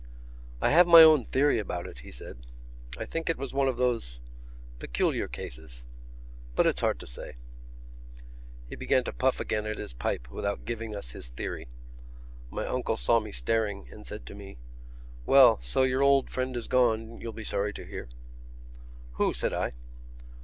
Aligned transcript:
"I 0.61 0.71
have 0.71 0.87
my 0.87 1.03
own 1.03 1.25
theory 1.25 1.59
about 1.59 1.85
it," 1.85 1.99
he 1.99 2.11
said. 2.11 2.39
"I 2.97 3.05
think 3.05 3.29
it 3.29 3.37
was 3.37 3.53
one 3.53 3.67
of 3.67 3.77
those... 3.77 4.19
peculiar 4.79 5.27
cases.... 5.27 5.83
But 6.55 6.65
it's 6.65 6.81
hard 6.81 6.99
to 7.01 7.05
say...." 7.05 7.35
He 8.67 8.75
began 8.75 9.03
to 9.03 9.13
puff 9.13 9.39
again 9.39 9.67
at 9.67 9.77
his 9.77 9.93
pipe 9.93 10.31
without 10.31 10.65
giving 10.65 10.95
us 10.95 11.11
his 11.11 11.29
theory. 11.29 11.67
My 12.49 12.65
uncle 12.65 12.97
saw 12.97 13.19
me 13.19 13.31
staring 13.31 13.89
and 13.91 14.03
said 14.03 14.25
to 14.25 14.33
me: 14.33 14.57
"Well, 15.27 15.59
so 15.61 15.83
your 15.83 16.01
old 16.01 16.31
friend 16.31 16.57
is 16.57 16.67
gone, 16.67 17.19
you'll 17.21 17.31
be 17.31 17.43
sorry 17.43 17.71
to 17.73 17.85
hear." 17.85 18.09
"Who?" 19.19 19.33
said 19.35 19.53
I. 19.53 19.73